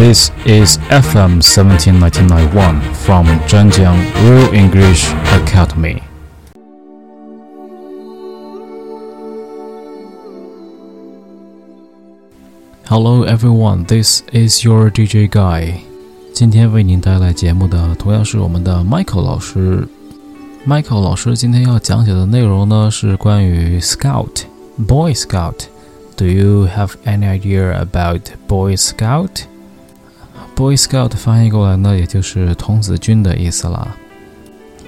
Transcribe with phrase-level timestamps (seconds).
[0.00, 6.02] This is FM 17991 from Zhanjiang Real English Academy.
[12.86, 15.82] Hello everyone, this is your DJ Guy.
[18.82, 19.86] Michael 老师。
[20.66, 24.46] Michael 老师今天要讲解的内容呢是关于 scout
[26.20, 29.49] do you have any idea about Boy Scout？
[30.60, 33.96] Boy Scout 翻译过来呢，也就是童子军的意思啦。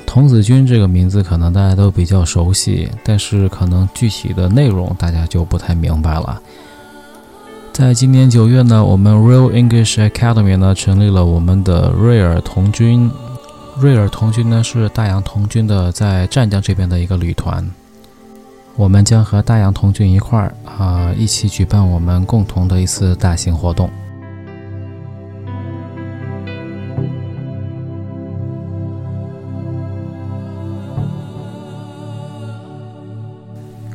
[0.05, 6.39] 童子军这个名字可能大家都比较熟悉，但是可能具体的内容大家就不太明白了。
[7.73, 13.11] 在今年九月呢，我们 Real English Academy 呢成立了我们的瑞尔童军。
[13.79, 17.67] 瑞尔童军呢是大洋童军的在湛江这边的一个旅团。
[18.77, 23.89] 我们将和大洋童军一块儿啊一起举办我们共同的一次大型活动。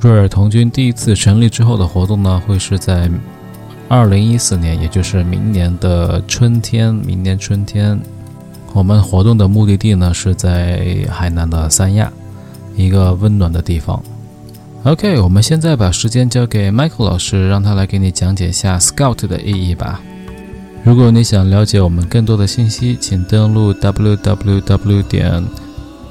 [0.01, 3.09] 瑞尔童军第一次成立之后的活动呢，会是在。
[3.89, 7.97] 二零一四年，也就是明年的春天，明年春天，
[8.73, 12.11] 我们活动的目的地呢是在海南的三亚，
[12.75, 14.03] 一个温暖的地方。
[14.83, 20.01] OK，我们现在把时间交给 Michael 老师，让他来给你讲解一下 Scout 的意义吧。
[20.83, 25.41] 如果你想了解我们更多的信息，请登录 www 点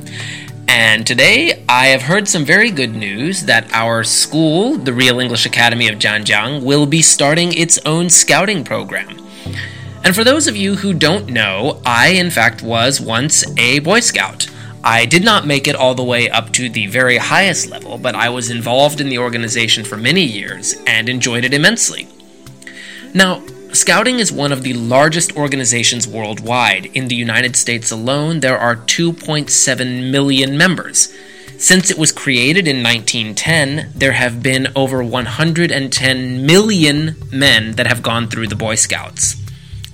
[0.74, 5.46] And today I have heard some very good news that our school, the Real English
[5.46, 9.18] Academy of Zhanjiang, will be starting its own scouting program.
[10.06, 14.00] And for those of you who don't know, I in fact was once a Boy
[14.00, 14.48] Scout.
[14.82, 18.16] I did not make it all the way up to the very highest level, but
[18.16, 22.08] I was involved in the organization for many years and enjoyed it immensely.
[23.14, 23.44] Now,
[23.74, 26.88] Scouting is one of the largest organizations worldwide.
[26.88, 31.14] In the United States alone, there are 2.7 million members.
[31.58, 38.04] Since it was created in 1910, there have been over 110 million men that have
[38.04, 39.38] gone through the Boy Scouts,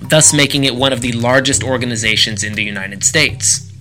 [0.02, 3.72] thus making it one of the largest organizations in the United States.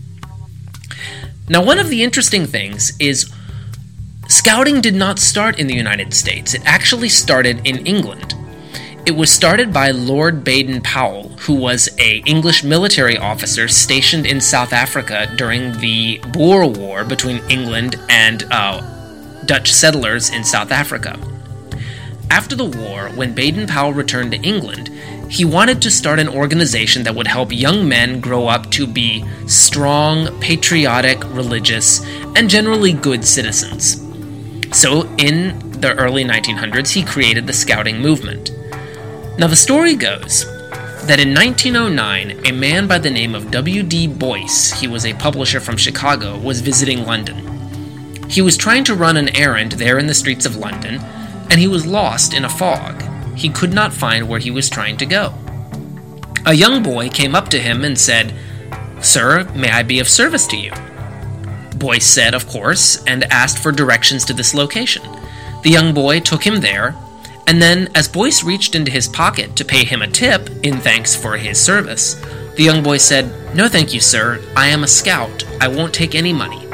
[1.50, 3.34] Now, one of the interesting things is
[4.28, 8.37] scouting did not start in the United States, it actually started in England.
[9.08, 14.42] It was started by Lord Baden Powell, who was a English military officer stationed in
[14.42, 18.82] South Africa during the Boer War between England and uh,
[19.46, 21.18] Dutch settlers in South Africa.
[22.30, 24.90] After the war, when Baden Powell returned to England,
[25.32, 29.24] he wanted to start an organization that would help young men grow up to be
[29.48, 34.04] strong, patriotic, religious, and generally good citizens.
[34.78, 38.52] So, in the early 1900s, he created the Scouting movement.
[39.38, 40.46] Now, the story goes
[41.08, 44.08] that in 1909, a man by the name of W.D.
[44.08, 48.30] Boyce, he was a publisher from Chicago, was visiting London.
[48.30, 51.00] He was trying to run an errand there in the streets of London,
[51.50, 53.04] and he was lost in a fog
[53.38, 55.34] he could not find where he was trying to go.
[56.46, 58.34] A young boy came up to him and said,
[59.02, 60.72] Sir, may I be of service to you?
[61.76, 65.04] Boyce said, Of course, and asked for directions to this location.
[65.62, 66.96] The young boy took him there,
[67.48, 71.16] and then, as Boyce reached into his pocket to pay him a tip in thanks
[71.16, 72.16] for his service,
[72.56, 74.44] the young boy said, No, thank you, sir.
[74.56, 75.46] I am a scout.
[75.62, 76.68] I won't take any money.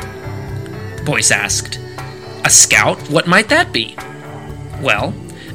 [1.05, 1.79] Boyce asked,
[2.43, 2.99] A scout?
[3.11, 3.95] What might that be?
[4.81, 5.13] Well,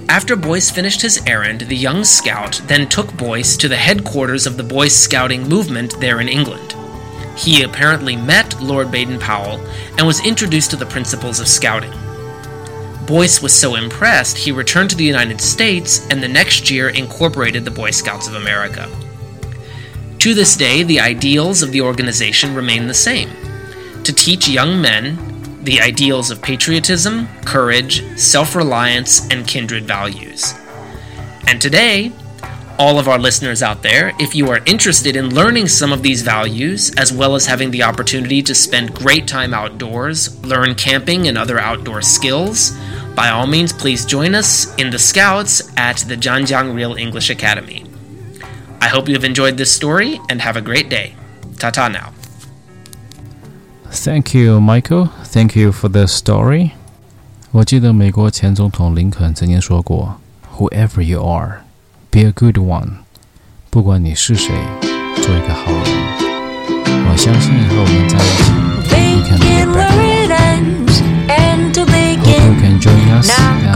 [0.08, 4.56] after Boyce finished his errand, the young scout then took Boyce to the headquarters of
[4.56, 6.74] the Boy Scouting movement there in England.
[7.36, 9.58] He apparently met Lord Baden Powell
[9.96, 11.92] and was introduced to the principles of scouting.
[13.08, 17.64] Boyce was so impressed, he returned to the United States and the next year incorporated
[17.64, 18.86] the Boy Scouts of America.
[20.18, 23.30] To this day, the ideals of the organization remain the same
[24.04, 30.52] to teach young men the ideals of patriotism, courage, self reliance, and kindred values.
[31.46, 32.12] And today,
[32.78, 36.22] all of our listeners out there, if you are interested in learning some of these
[36.22, 41.36] values, as well as having the opportunity to spend great time outdoors, learn camping and
[41.36, 42.78] other outdoor skills,
[43.16, 47.84] by all means, please join us in the Scouts at the Zhanjiang Real English Academy.
[48.80, 51.16] I hope you have enjoyed this story and have a great day.
[51.58, 52.12] Ta ta now.
[53.90, 55.06] Thank you, Michael.
[55.24, 56.72] Thank you for the story.
[57.50, 60.20] 我记得美国前总统林肯曾经说过
[60.58, 61.62] ：“Whoever you are。”
[62.10, 63.04] Be a good one。
[63.70, 64.54] 不管你是谁，
[65.16, 65.84] 做一个好人。
[67.06, 68.50] 我相信以后我们在一起
[68.88, 70.16] ，We can get better.
[72.24, 73.74] Hope you can join us, and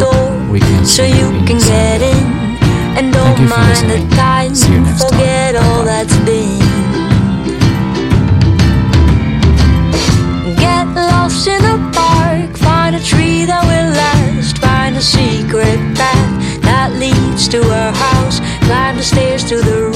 [0.00, 2.00] hope we can see you inside.
[2.00, 4.54] Thank you and don't mind the time.
[4.96, 6.60] Forget all that's been.
[10.56, 16.31] Get lost in the park, find a tree that will last, find a secret path
[17.02, 18.38] leads to her house.
[18.66, 19.91] Climb the stairs to the